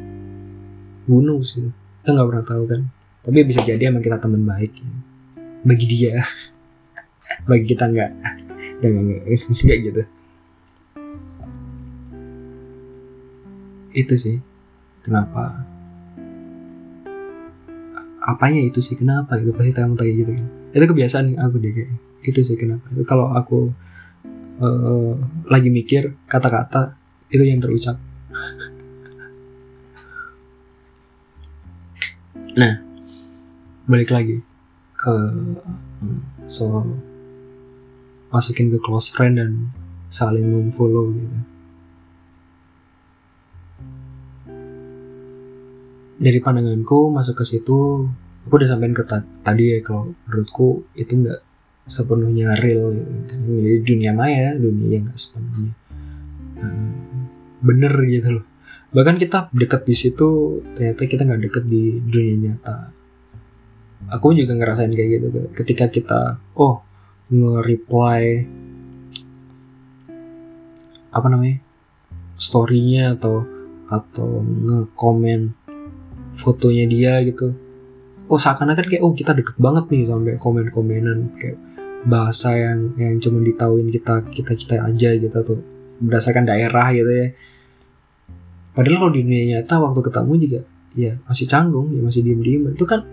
Bunuh 1.07 1.43
sih 1.43 1.71
kita 2.03 2.17
nggak 2.17 2.29
pernah 2.29 2.45
tahu 2.47 2.65
kan. 2.67 2.81
Tapi 3.21 3.39
bisa 3.47 3.61
jadi 3.63 3.93
emang 3.93 4.03
kita 4.03 4.19
teman 4.19 4.43
baik 4.43 4.75
ya. 4.79 4.91
bagi 5.61 5.87
dia. 5.87 6.19
Bagi 7.47 7.63
kita 7.63 7.87
nggak 7.87 8.11
nggak. 8.83 8.91
Nggak 9.63 9.79
gitu. 9.87 10.03
Itu 13.95 14.15
sih 14.19 14.43
kenapa? 15.01 15.65
Apanya 18.21 18.61
itu 18.61 18.85
sih? 18.85 18.95
Kenapa 18.95 19.41
itu 19.41 19.53
pasti 19.57 19.73
kamu 19.73 19.97
tanya 19.97 20.13
gitu 20.13 20.33
kan. 20.37 20.47
Itu 20.77 20.85
kebiasaan 20.85 21.37
aku 21.41 21.57
deh 21.59 21.73
kayak 21.73 21.91
itu 22.25 22.41
sih 22.45 22.57
kenapa. 22.57 22.85
Itu 22.93 23.03
kalau 23.09 23.33
aku 23.33 23.73
uh, 24.61 25.13
lagi 25.49 25.73
mikir 25.73 26.17
kata-kata 26.29 26.97
itu 27.33 27.43
yang 27.45 27.61
terucap. 27.61 27.97
Nah 32.51 32.83
balik 33.87 34.11
lagi 34.11 34.43
ke 34.95 35.15
soal 36.47 36.99
masukin 38.31 38.71
ke 38.71 38.79
close 38.79 39.11
friend 39.11 39.35
dan 39.41 39.75
saling 40.07 40.47
memfollow 40.47 41.11
gitu 41.15 41.39
dari 46.21 46.39
pandanganku 46.45 47.09
masuk 47.09 47.41
ke 47.41 47.45
situ 47.49 48.05
aku 48.45 48.53
udah 48.61 48.69
sampein 48.69 48.93
ke 48.93 49.09
tadi 49.41 49.65
ya 49.73 49.79
kalau 49.81 50.13
menurutku 50.29 50.85
itu 50.93 51.17
nggak 51.17 51.41
sepenuhnya 51.89 52.55
real. 52.61 52.93
Gitu. 52.93 53.35
Ini 53.41 53.73
dunia 53.83 54.13
maya 54.13 54.53
dunia 54.55 55.01
yang 55.01 55.09
nggak 55.09 55.17
sepenuhnya. 55.17 55.73
Uh, 56.61 56.93
bener 57.65 57.93
gitu 58.05 58.41
loh. 58.41 58.45
Bahkan 58.93 59.17
kita 59.17 59.49
deket 59.57 59.89
di 59.89 59.95
situ 59.97 60.61
ternyata 60.77 61.03
kita 61.09 61.23
nggak 61.25 61.43
deket 61.51 61.65
di 61.65 61.99
dunia 62.05 62.37
nyata. 62.53 62.93
Aku 64.13 64.33
juga 64.37 64.57
ngerasain 64.57 64.93
kayak 64.93 65.09
gitu 65.09 65.27
ketika 65.57 65.89
kita 65.89 66.21
oh 66.57 66.85
nge-reply 67.31 68.43
apa 71.11 71.27
namanya 71.31 71.63
storynya 72.35 73.15
atau 73.15 73.47
atau 73.91 74.43
nge-comment 74.43 75.51
fotonya 76.35 76.87
dia 76.87 77.15
gitu. 77.27 77.55
Oh 78.31 78.39
seakan-akan 78.39 78.87
kayak 78.87 79.03
oh 79.03 79.11
kita 79.11 79.35
deket 79.35 79.59
banget 79.59 79.91
nih 79.91 80.07
sampai 80.07 80.35
komen-komenan. 80.39 81.35
Kayak 81.35 81.59
bahasa 82.07 82.57
yang 82.57 82.97
yang 82.97 83.21
cuma 83.21 83.45
ditauin 83.45 83.91
kita 83.93 84.25
kita 84.31 84.53
kita 84.57 84.75
aja 84.81 85.11
gitu 85.19 85.35
atau 85.35 85.59
berdasarkan 86.01 86.49
daerah 86.49 86.87
gitu 86.95 87.11
ya. 87.11 87.29
Padahal 88.73 88.97
kalau 89.03 89.13
di 89.13 89.21
dunia 89.27 89.43
nyata 89.59 89.83
waktu 89.83 90.01
ketemu 90.01 90.33
juga 90.41 90.61
ya 90.95 91.13
masih 91.27 91.47
canggung 91.47 91.87
ya 91.95 92.03
masih 92.03 92.27
diem 92.27 92.41
diem 92.43 92.63
itu 92.75 92.83
kan 92.83 93.07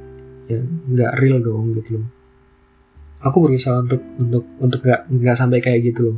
ya 0.50 0.62
nggak 0.64 1.12
real 1.20 1.42
dong 1.42 1.74
gitu 1.76 2.00
loh. 2.00 2.08
Aku 3.26 3.42
berusaha 3.42 3.82
untuk 3.82 4.02
untuk 4.22 4.46
untuk 4.62 4.80
nggak 4.86 5.10
nggak 5.10 5.36
sampai 5.36 5.60
kayak 5.60 5.82
gitu 5.92 6.14
loh. 6.14 6.18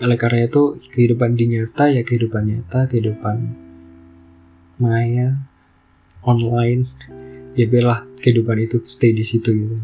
Oleh 0.00 0.16
karena 0.16 0.48
itu 0.48 0.80
kehidupan 0.80 1.36
di 1.36 1.44
nyata 1.48 1.92
ya 1.92 2.04
kehidupan 2.04 2.44
nyata 2.44 2.88
kehidupan 2.88 3.36
maya 4.80 5.36
online. 6.24 6.82
Ya 7.54 7.66
biarlah 7.68 8.08
kehidupan 8.18 8.56
itu 8.62 8.80
stay 8.82 9.12
di 9.12 9.22
situ 9.22 9.52
gitu. 9.52 9.76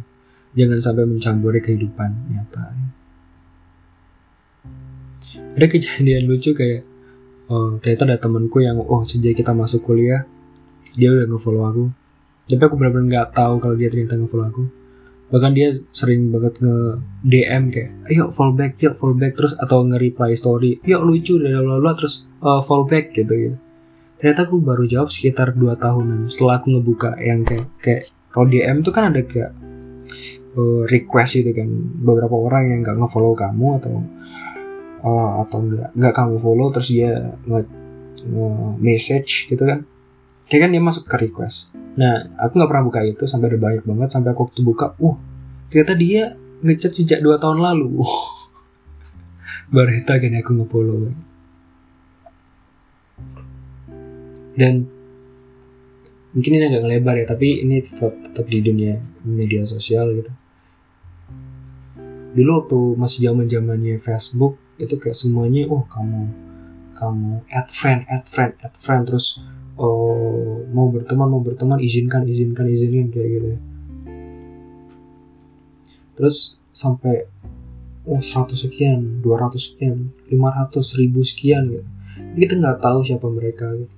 Jangan 0.56 0.78
sampai 0.80 1.04
mencampuri 1.04 1.60
kehidupan 1.60 2.32
nyata. 2.32 2.72
Ada 5.56 5.66
kejadian 5.68 6.24
lucu 6.24 6.56
kayak 6.56 6.84
oh, 7.52 7.76
ternyata 7.80 8.08
ada 8.08 8.16
temanku 8.20 8.64
yang 8.64 8.80
oh 8.80 9.04
sejak 9.04 9.36
kita 9.36 9.52
masuk 9.52 9.84
kuliah 9.84 10.24
dia 10.96 11.12
udah 11.12 11.28
ngefollow 11.28 11.64
aku. 11.68 11.84
Tapi 12.46 12.62
aku 12.62 12.74
benar-benar 12.78 13.06
nggak 13.10 13.28
tahu 13.36 13.54
kalau 13.60 13.76
dia 13.76 13.92
ternyata 13.92 14.16
ngefollow 14.16 14.48
aku. 14.48 14.64
Bahkan 15.26 15.52
dia 15.58 15.74
sering 15.90 16.30
banget 16.30 16.62
nge 16.62 16.76
DM 17.26 17.62
kayak 17.74 17.90
ayo 18.14 18.30
follow 18.30 18.54
back 18.54 18.78
yuk 18.78 18.94
follow 18.94 19.18
back 19.18 19.34
terus 19.34 19.58
atau 19.58 19.82
nge 19.82 19.98
reply 19.98 20.30
story 20.38 20.78
yuk 20.86 21.02
lucu 21.02 21.34
dan 21.42 21.66
lalu 21.66 21.90
terus 21.98 22.30
uh, 22.46 22.62
follow 22.62 22.86
back 22.86 23.10
gitu 23.10 23.34
gitu 23.34 23.58
ternyata 24.16 24.48
aku 24.48 24.60
baru 24.60 24.84
jawab 24.88 25.12
sekitar 25.12 25.52
2 25.52 25.76
tahunan 25.76 26.32
setelah 26.32 26.60
aku 26.60 26.72
ngebuka 26.72 27.16
yang 27.20 27.44
kayak 27.44 27.68
kayak 27.80 28.02
kalau 28.32 28.52
DM 28.52 28.84
tuh 28.84 28.92
kan 28.92 29.12
ada 29.12 29.24
kayak 29.24 29.52
uh, 30.56 30.82
request 30.88 31.40
gitu 31.40 31.52
kan. 31.52 31.68
Beberapa 32.00 32.36
orang 32.36 32.72
yang 32.72 32.80
nggak 32.84 32.96
ngefollow 33.00 33.36
kamu 33.36 33.80
atau 33.80 33.94
uh, 35.04 35.30
atau 35.44 35.58
nggak 35.64 35.96
nggak 35.96 36.14
kamu 36.16 36.36
follow 36.40 36.68
terus 36.72 36.92
dia 36.92 37.32
nge, 37.48 37.60
nge 38.28 38.48
message 38.80 39.48
gitu 39.52 39.64
kan. 39.64 39.84
Kayak 40.46 40.68
kan 40.68 40.70
dia 40.72 40.82
masuk 40.82 41.04
ke 41.08 41.16
request. 41.28 41.72
Nah 41.96 42.28
aku 42.36 42.60
nggak 42.60 42.70
pernah 42.70 42.84
buka 42.84 43.00
itu 43.04 43.24
sampai 43.24 43.52
ada 43.52 43.58
banyak 43.60 43.84
banget 43.88 44.08
sampai 44.12 44.30
aku 44.32 44.52
waktu 44.52 44.60
buka 44.60 44.92
uh 45.00 45.16
ternyata 45.66 45.94
dia 45.98 46.22
ngechat 46.60 46.92
sejak 46.92 47.20
dua 47.20 47.40
tahun 47.40 47.60
lalu. 47.64 48.04
Baru 49.74 49.90
itu 49.90 50.10
akhirnya 50.12 50.44
aku 50.44 50.52
ngefollow 50.62 51.10
dan 54.56 54.88
mungkin 56.32 56.56
ini 56.56 56.64
agak 56.68 56.82
ngelebar 56.84 57.14
ya 57.20 57.26
tapi 57.28 57.64
ini 57.64 57.80
tetap 57.80 58.16
tetap 58.24 58.48
di 58.48 58.64
dunia 58.64 58.96
media 59.24 59.64
sosial 59.68 60.16
gitu. 60.16 60.32
Dulu 62.36 62.50
waktu 62.60 62.78
masih 62.96 63.32
zaman 63.32 63.48
zamannya 63.48 63.96
Facebook 64.00 64.56
itu 64.76 64.96
kayak 65.00 65.16
semuanya 65.16 65.68
oh 65.68 65.84
kamu 65.88 66.28
kamu 66.96 67.44
add 67.52 67.68
friend 67.68 68.08
add 68.08 68.24
friend 68.24 68.56
add 68.64 68.76
friend. 68.76 69.04
Terus 69.08 69.40
oh, 69.76 70.64
mau 70.72 70.88
berteman 70.88 71.28
mau 71.28 71.44
berteman 71.44 71.80
izinkan 71.80 72.24
izinkan 72.24 72.68
izinkan 72.68 73.12
kayak 73.12 73.28
gitu 73.28 73.48
ya. 73.56 73.60
terus 76.16 76.56
sampai 76.72 77.28
oh 78.08 78.24
100 78.24 78.56
sekian 78.56 79.20
200 79.20 79.52
sekian 79.60 80.16
500 80.32 81.00
ribu 81.00 81.20
sekian 81.20 81.68
gitu. 81.68 81.84
Kita 82.40 82.56
nggak 82.56 82.80
tahu 82.80 83.04
siapa 83.04 83.28
mereka 83.28 83.68
gitu 83.76 83.96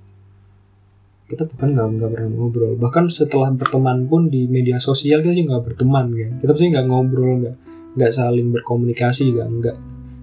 kita 1.29 1.45
bukan 1.45 1.77
nggak 1.77 1.87
nggak 2.01 2.09
pernah 2.09 2.29
ngobrol. 2.33 2.73
Bahkan 2.81 3.13
setelah 3.13 3.53
berteman 3.53 4.09
pun 4.09 4.33
di 4.33 4.49
media 4.49 4.81
sosial 4.81 5.21
kita 5.21 5.37
juga 5.37 5.61
nggak 5.61 5.65
berteman 5.69 6.05
kan? 6.09 6.31
Kita 6.41 6.51
pasti 6.57 6.67
nggak 6.73 6.85
ngobrol 6.89 7.31
nggak 7.45 7.55
nggak 7.93 8.11
saling 8.11 8.49
berkomunikasi 8.49 9.29
juga 9.29 9.45
nggak. 9.45 9.77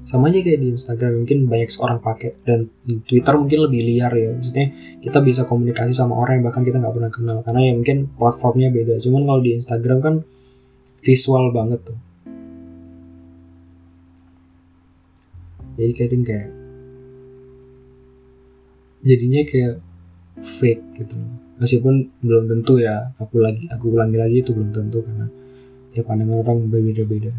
Sama 0.06 0.30
aja 0.30 0.38
kayak 0.38 0.62
di 0.62 0.69
Instagram 0.75 1.23
mungkin 1.23 1.38
banyak 1.47 1.71
orang 1.78 1.99
pakai. 2.02 2.42
Dan 2.42 2.71
Twitter 3.06 3.34
mungkin 3.38 3.58
lebih 3.71 3.80
liar 3.86 4.12
ya. 4.14 4.34
Maksudnya 4.34 4.66
kita 5.02 5.19
bisa 5.23 5.47
komunikasi 5.47 5.95
sama 5.95 6.19
orang 6.19 6.42
yang 6.42 6.45
bahkan 6.50 6.62
kita 6.66 6.78
nggak 6.82 6.95
pernah 6.95 7.12
kenal. 7.14 7.38
Karena 7.47 7.60
ya 7.62 7.73
mungkin 7.75 7.99
platformnya 8.14 8.69
beda. 8.75 8.95
Cuman 8.99 9.23
kalau 9.30 9.40
di 9.42 9.50
Instagram 9.54 9.99
kan 10.02 10.14
visual 11.02 11.54
banget 11.54 11.80
tuh. 11.86 11.99
Jadi 15.76 15.92
kayak 15.95 16.50
jadinya 19.06 19.42
kayak 19.47 19.85
fake 20.40 20.82
gitu. 21.00 21.16
Meskipun 21.56 22.12
belum 22.20 22.52
tentu 22.52 22.76
ya 22.80 23.12
aku 23.16 23.40
lagi 23.40 23.64
aku 23.72 23.88
ulangi 23.92 24.16
lagi 24.20 24.36
itu 24.44 24.52
belum 24.52 24.70
tentu 24.72 25.00
karena 25.00 25.26
ya 25.96 26.02
pandangan 26.04 26.44
orang 26.44 26.68
berbeda-beda. 26.68 27.32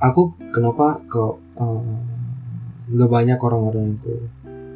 Aku 0.00 0.34
kenapa 0.50 0.98
kok 1.06 1.38
eh, 1.60 1.92
nggak 2.92 3.08
uh, 3.08 3.12
banyak 3.12 3.38
orang-orang 3.38 3.82
yang 3.92 3.96
aku 4.00 4.14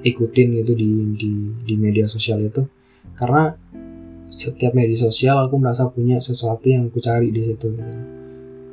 ikutin 0.07 0.63
gitu 0.63 0.73
di, 0.77 0.91
di 1.17 1.31
di 1.65 1.75
media 1.75 2.05
sosial 2.07 2.45
itu. 2.45 2.63
Karena 3.17 3.49
setiap 4.29 4.75
media 4.75 4.99
sosial 4.99 5.39
aku 5.41 5.57
merasa 5.57 5.89
punya 5.89 6.19
sesuatu 6.19 6.67
yang 6.67 6.91
aku 6.91 6.99
cari 6.99 7.31
di 7.31 7.43
situ 7.47 7.67
gitu. 7.73 7.99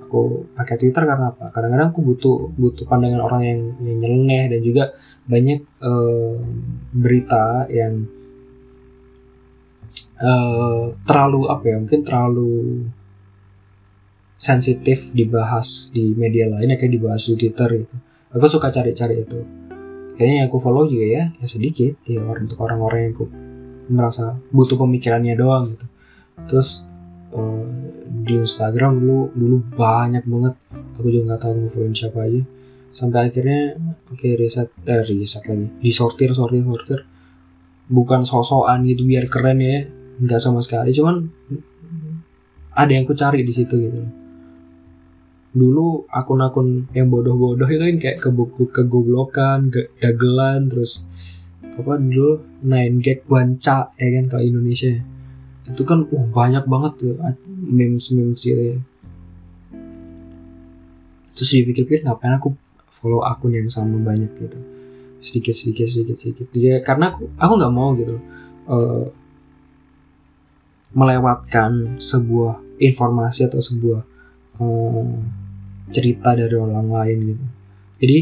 aku 0.03 0.45
pakai 0.53 0.77
Twitter 0.77 1.09
karena 1.09 1.33
apa? 1.33 1.49
Kadang-kadang 1.49 1.89
aku 1.89 2.05
butuh 2.05 2.53
butuh 2.53 2.85
pandangan 2.85 3.21
orang 3.25 3.41
yang, 3.49 3.59
yang 3.81 3.97
nyeleneh 3.97 4.43
dan 4.53 4.59
juga 4.61 4.83
banyak 5.25 5.65
uh, 5.81 6.37
berita 6.93 7.65
yang 7.73 8.05
uh, 10.23 10.95
terlalu 11.03 11.51
apa 11.51 11.63
ya 11.67 11.75
mungkin 11.83 12.01
terlalu 12.07 12.51
sensitif 14.39 15.15
dibahas 15.15 15.91
di 15.91 16.11
media 16.15 16.51
lain 16.51 16.73
ya 16.73 16.75
kayak 16.75 16.93
dibahas 16.99 17.27
di 17.31 17.35
Twitter 17.39 17.69
gitu. 17.83 17.95
Aku 18.33 18.45
suka 18.49 18.73
cari-cari 18.73 19.23
itu. 19.23 19.39
Kayaknya 20.17 20.35
yang 20.43 20.47
aku 20.49 20.57
follow 20.59 20.85
juga 20.89 21.05
ya, 21.05 21.23
ya 21.37 21.47
sedikit 21.47 21.95
ya 22.05 22.21
untuk 22.21 22.59
orang-orang 22.59 23.09
yang 23.09 23.13
aku 23.15 23.25
merasa 23.87 24.35
butuh 24.51 24.77
pemikirannya 24.77 25.37
doang 25.37 25.69
gitu. 25.69 25.85
Terus 26.49 26.83
uh, 27.31 27.65
di 28.25 28.41
Instagram 28.41 28.99
dulu 28.99 29.31
dulu 29.31 29.57
banyak 29.79 30.25
banget. 30.27 30.55
Aku 30.99 31.07
juga 31.09 31.33
nggak 31.33 31.41
tahu 31.41 31.53
ngefollow 31.63 31.93
siapa 31.95 32.19
aja. 32.25 32.41
Sampai 32.93 33.31
akhirnya 33.31 33.79
oke 34.11 34.21
okay, 34.21 34.37
riset 34.37 34.69
eh 34.85 35.01
riset 35.01 35.43
lagi, 35.49 35.67
disortir 35.81 36.29
sortir 36.35 36.61
sortir. 36.61 36.99
Bukan 37.89 38.23
sosokan 38.23 38.85
gitu 38.85 39.03
biar 39.03 39.27
keren 39.27 39.59
ya, 39.59 39.87
nggak 40.21 40.41
sama 40.41 40.59
sekali. 40.61 40.93
Cuman 40.93 41.25
ada 42.73 42.89
yang 42.89 43.05
aku 43.05 43.13
cari 43.13 43.45
di 43.45 43.53
situ 43.53 43.75
gitu. 43.77 44.01
Dulu 45.53 46.09
akun-akun 46.09 46.89
yang 46.97 47.13
bodoh-bodoh 47.13 47.69
itu 47.69 47.77
kan 47.77 47.97
kayak 48.01 48.17
ke 48.17 48.29
buku 48.33 48.73
kegoblokan, 48.73 49.69
ke 49.69 49.93
dagelan, 50.01 50.65
terus 50.65 51.05
apa 51.61 51.97
dulu 51.97 52.41
nine 52.65 53.01
gag 53.01 53.25
wanca 53.29 53.93
ya 53.93 54.07
kan 54.17 54.25
kalau 54.29 54.43
Indonesia. 54.45 54.97
Itu 55.63 55.85
kan 55.85 56.09
uh, 56.09 56.27
banyak 56.33 56.65
banget 56.65 56.91
tuh 56.97 57.13
memes 57.47 58.09
memes 58.17 58.41
gitu 58.41 58.63
ya. 58.73 58.77
Terus 61.33 61.49
dipikir-pikir 61.49 62.05
ngapain 62.05 62.33
aku 62.33 62.57
follow 62.89 63.21
akun 63.21 63.53
yang 63.53 63.69
sama 63.69 63.97
banyak 64.01 64.33
gitu. 64.37 64.57
Sedikit 65.21 65.53
sedikit 65.53 65.85
sedikit 65.85 66.17
sedikit. 66.17 66.45
Ya 66.57 66.81
karena 66.81 67.13
aku 67.13 67.29
aku 67.37 67.53
nggak 67.61 67.73
mau 67.73 67.93
gitu. 67.93 68.17
Uh, 68.65 69.05
melewatkan 70.93 71.97
sebuah 71.97 72.77
informasi 72.77 73.49
atau 73.49 73.61
sebuah 73.61 74.01
uh, 74.61 75.13
cerita 75.93 76.33
dari 76.33 76.55
orang 76.57 76.89
lain 76.89 77.17
gitu. 77.33 77.45
Jadi 78.03 78.19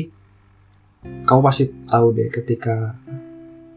kamu 1.01 1.41
pasti 1.41 1.63
tahu 1.87 2.13
deh 2.13 2.29
ketika 2.29 2.93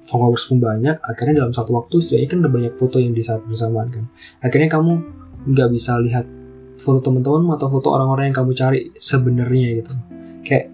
followers 0.04 0.44
pun 0.44 0.60
banyak 0.60 1.00
akhirnya 1.00 1.44
dalam 1.44 1.52
satu 1.56 1.72
waktu 1.72 1.96
setidaknya 1.96 2.28
kan 2.28 2.38
ada 2.44 2.50
banyak 2.52 2.74
foto 2.76 2.96
yang 3.00 3.16
di 3.16 3.22
saat 3.24 3.40
bersamaan 3.46 3.88
kan. 3.88 4.04
Akhirnya 4.44 4.68
kamu 4.68 4.92
nggak 5.48 5.68
bisa 5.72 5.96
lihat 6.00 6.28
foto 6.76 7.00
teman-teman 7.00 7.56
atau 7.56 7.72
foto 7.72 7.94
orang-orang 7.94 8.30
yang 8.30 8.36
kamu 8.36 8.52
cari 8.52 8.80
sebenarnya 9.00 9.68
gitu. 9.80 9.94
Kayak 10.44 10.68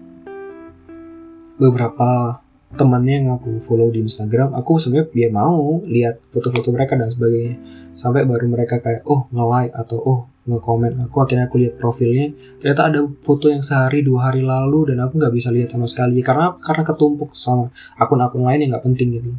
beberapa 1.55 2.41
temannya 2.75 3.15
yang 3.23 3.29
aku 3.35 3.59
follow 3.59 3.91
di 3.91 3.99
Instagram 3.99 4.55
aku 4.55 4.79
sebenarnya 4.79 5.11
dia 5.11 5.29
mau 5.29 5.83
lihat 5.83 6.23
foto-foto 6.31 6.71
mereka 6.71 6.95
dan 6.95 7.11
sebagainya. 7.11 7.55
Sampai 7.99 8.23
baru 8.23 8.47
mereka 8.47 8.79
kayak 8.79 9.03
oh 9.05 9.27
nge-like 9.29 9.73
atau 9.75 9.97
oh 9.99 10.19
nge-comment. 10.47 10.95
Aku 11.05 11.21
akhirnya 11.21 11.45
aku 11.51 11.59
lihat 11.61 11.75
profilnya 11.77 12.31
ternyata 12.57 12.81
ada 12.87 12.99
foto 13.19 13.51
yang 13.51 13.61
sehari 13.61 14.01
dua 14.01 14.31
hari 14.31 14.41
lalu 14.41 14.93
dan 14.93 15.03
aku 15.03 15.19
nggak 15.19 15.33
bisa 15.35 15.51
lihat 15.51 15.69
sama 15.69 15.85
sekali 15.85 16.23
karena 16.23 16.55
karena 16.57 16.83
ketumpuk 16.87 17.35
sama 17.35 17.69
akun-akun 17.99 18.47
lain 18.47 18.65
yang 18.65 18.69
nggak 18.73 18.85
penting 18.87 19.19
gitu. 19.19 19.31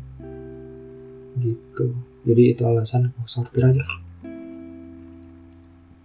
Gitu. 1.41 1.87
Jadi 2.23 2.43
itu 2.55 2.63
alasan 2.69 3.11
aku 3.11 3.27
sortir 3.27 3.67
aja. 3.67 3.83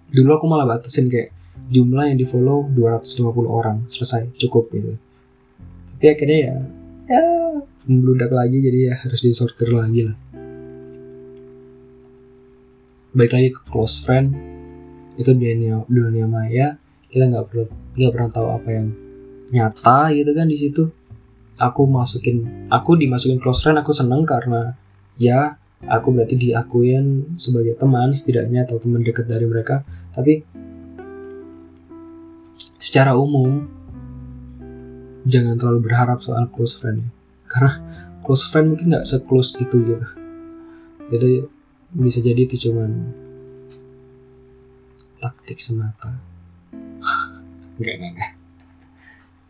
Dulu 0.07 0.29
aku 0.33 0.45
malah 0.47 0.65
batasin 0.65 1.11
kayak 1.11 1.35
jumlah 1.67 2.07
yang 2.09 2.17
di 2.17 2.25
follow 2.25 2.65
250 2.71 3.27
orang 3.45 3.85
selesai 3.91 4.33
cukup 4.39 4.71
gitu. 4.71 4.95
Tapi 5.97 6.05
akhirnya 6.09 6.39
ya 6.39 6.55
ya 7.07 7.23
membludak 7.87 8.35
lagi 8.35 8.59
jadi 8.59 8.79
ya 8.91 8.93
harus 8.99 9.23
disortir 9.23 9.71
lagi 9.71 10.11
lah. 10.11 10.17
Balik 13.15 13.33
lagi 13.33 13.49
ke 13.55 13.61
close 13.71 14.03
friend. 14.03 14.35
Itu 15.15 15.33
dunia 15.33 15.87
dunia 15.87 16.27
maya. 16.27 16.77
Kita 17.07 17.25
nggak 17.31 17.45
perlu 17.47 17.65
nggak 17.95 18.11
pernah 18.13 18.29
tahu 18.29 18.47
apa 18.51 18.69
yang 18.69 18.87
nyata 19.55 20.11
gitu 20.13 20.31
kan 20.35 20.47
di 20.51 20.57
situ. 20.59 20.83
Aku 21.57 21.89
masukin 21.89 22.69
aku 22.69 22.99
dimasukin 22.99 23.41
close 23.41 23.63
friend 23.63 23.81
aku 23.81 23.95
seneng 23.95 24.27
karena 24.27 24.77
ya 25.17 25.57
aku 25.87 26.13
berarti 26.13 26.37
diakuin 26.37 27.33
sebagai 27.39 27.79
teman 27.79 28.13
setidaknya 28.13 28.67
atau 28.67 28.77
teman 28.77 29.01
dekat 29.01 29.25
dari 29.25 29.47
mereka. 29.47 29.81
Tapi 30.13 30.43
secara 32.77 33.17
umum 33.17 33.76
jangan 35.25 35.55
terlalu 35.57 35.89
berharap 35.89 36.21
soal 36.21 36.45
close 36.51 36.77
friend 36.77 37.01
ya. 37.01 37.09
karena 37.47 37.71
close 38.21 38.43
friend 38.51 38.75
mungkin 38.75 38.87
nggak 38.93 39.07
se-close 39.07 39.55
itu 39.57 39.77
gitu. 39.81 40.07
Itu 41.09 41.27
bisa 41.95 42.19
jadi 42.19 42.43
itu 42.43 42.69
cuman 42.69 42.91
taktik 45.23 45.57
semata. 45.63 46.13
Enggak 47.79 47.95
enggak 47.97 48.11
enggak 48.13 48.31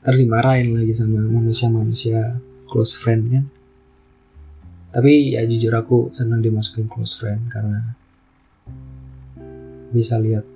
ntar 0.08 0.16
dimarahin 0.16 0.72
lagi 0.72 0.96
sama 0.96 1.20
manusia-manusia 1.20 2.40
close 2.64 2.96
friend 2.96 3.28
kan? 3.28 3.44
Tapi 4.96 5.36
ya 5.36 5.44
jujur 5.44 5.76
aku 5.76 6.16
senang 6.16 6.40
dimasukin 6.40 6.88
close 6.88 7.20
friend 7.20 7.52
karena 7.52 7.92
bisa 9.92 10.16
lihat 10.16 10.48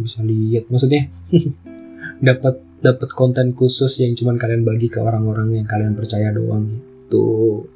bisa 0.00 0.24
lihat. 0.24 0.64
Maksudnya 0.72 1.12
dapat 2.32 2.56
dapat 2.82 3.14
konten 3.14 3.54
khusus 3.54 4.02
yang 4.02 4.18
cuman 4.18 4.34
kalian 4.34 4.66
bagi 4.66 4.90
ke 4.90 4.98
orang-orang 4.98 5.62
yang 5.62 5.66
kalian 5.70 5.94
percaya 5.94 6.34
doang 6.34 6.92
gitu. 7.12 7.68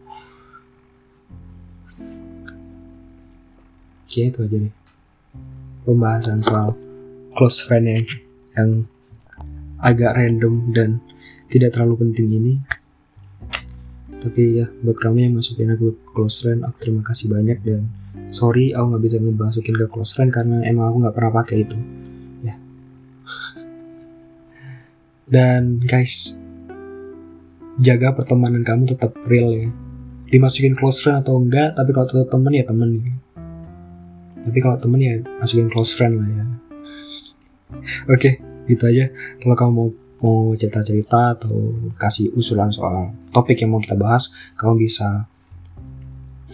Oke 4.03 4.21
itu 4.33 4.41
aja 4.41 4.57
nih 4.57 4.75
pembahasan 5.85 6.41
soal 6.41 6.73
close 7.37 7.61
friend 7.61 7.93
yang, 7.93 8.03
yang 8.57 8.71
agak 9.77 10.17
random 10.17 10.73
dan 10.73 10.99
tidak 11.53 11.77
terlalu 11.77 12.09
penting 12.09 12.33
ini. 12.33 12.55
Tapi 14.17 14.59
ya 14.59 14.67
buat 14.81 14.97
kamu 14.97 15.29
yang 15.29 15.35
masukin 15.37 15.71
aku 15.71 16.01
close 16.17 16.41
friend 16.43 16.65
aku 16.65 16.81
terima 16.81 17.05
kasih 17.05 17.29
banyak 17.29 17.61
dan 17.61 17.87
sorry 18.33 18.73
aku 18.73 18.97
nggak 18.97 19.05
bisa 19.05 19.17
ngebasukin 19.21 19.77
ke 19.77 19.87
close 19.87 20.17
friend 20.17 20.33
karena 20.33 20.65
emang 20.65 20.91
aku 20.91 20.97
nggak 21.05 21.15
pernah 21.15 21.33
pakai 21.37 21.57
itu 21.63 21.79
dan 25.27 25.83
guys 25.83 26.39
jaga 27.83 28.15
pertemanan 28.17 28.63
kamu 28.63 28.89
tetap 28.89 29.13
real 29.27 29.53
ya. 29.53 29.69
Dimasukin 30.27 30.75
close 30.75 31.03
friend 31.03 31.23
atau 31.23 31.39
enggak 31.39 31.77
tapi 31.77 31.91
kalau 31.95 32.07
tetap 32.09 32.29
temen 32.31 32.53
ya 32.55 32.65
temen 32.67 32.91
ya. 33.03 33.15
tapi 34.47 34.63
kalau 34.63 34.79
temen 34.79 35.03
ya 35.03 35.15
masukin 35.43 35.67
close 35.67 35.91
friend 35.91 36.23
lah 36.23 36.29
ya. 36.31 36.45
Oke 38.11 38.39
gitu 38.71 38.85
aja. 38.87 39.11
Kalau 39.43 39.55
kamu 39.59 39.73
mau 39.75 39.89
mau 40.17 40.57
cerita-cerita 40.57 41.37
atau 41.37 41.77
kasih 42.01 42.33
usulan 42.33 42.73
soal 42.73 43.13
topik 43.37 43.61
yang 43.61 43.77
mau 43.77 43.83
kita 43.83 43.99
bahas, 43.99 44.33
kamu 44.57 44.89
bisa 44.89 45.29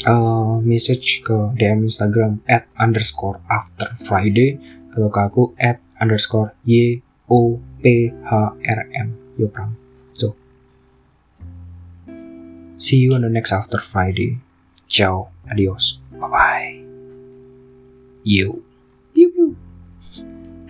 uh, 0.07 0.59
message 0.63 1.23
ke 1.23 1.37
DM 1.55 1.87
Instagram 1.87 2.43
at 2.51 2.67
underscore 2.75 3.39
after 3.47 3.87
Friday 3.95 4.59
atau 4.93 5.09
ke 5.09 5.21
aku 5.23 5.43
at 5.57 5.79
underscore 6.03 6.53
y 6.67 7.01
o 7.31 7.63
PHRM 7.83 9.09
Yopram. 9.37 9.75
So, 10.15 10.39
see 12.79 13.03
you 13.03 13.19
on 13.19 13.27
the 13.27 13.31
next 13.31 13.51
After 13.51 13.83
Friday. 13.83 14.39
Ciao, 14.87 15.35
adios, 15.51 15.99
bye-bye. 16.15 16.85
You. 18.23 18.63
Piu-piu. 19.11 19.59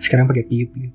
Sekarang 0.01 0.25
pakai 0.25 0.43
piu-piu. 0.49 0.89